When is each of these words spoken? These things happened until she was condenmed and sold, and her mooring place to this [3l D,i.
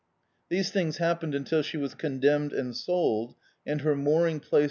These 0.49 0.71
things 0.71 0.97
happened 0.97 1.35
until 1.35 1.61
she 1.61 1.77
was 1.77 1.93
condenmed 1.93 2.53
and 2.57 2.75
sold, 2.75 3.35
and 3.67 3.81
her 3.81 3.95
mooring 3.95 4.39
place 4.39 4.45
to 4.49 4.49
this 4.49 4.53
[3l 4.53 4.59
D,i. 4.59 4.59